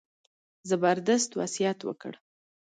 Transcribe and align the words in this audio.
زبردست 0.69 1.29
وصیت 1.39 1.79
وکړ. 1.89 2.13